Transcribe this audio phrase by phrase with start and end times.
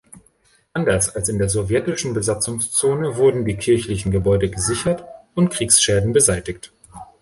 [0.73, 6.73] Anders als in der sowjetischen Besatzungszone wurden die kirchlichen Gebäude gesichert und Kriegsschäden beseitigt.